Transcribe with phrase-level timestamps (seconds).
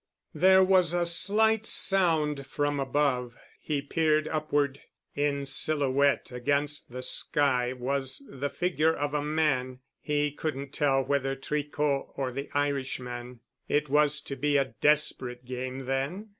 [0.33, 3.35] There was a slight sound from above.
[3.59, 4.81] He peered upward.
[5.15, 12.13] In silhouette against the sky was the figure of a man—he couldn't tell whether Tricot
[12.15, 13.41] or the Irishman.
[13.69, 16.29] It was to be a desperate game then.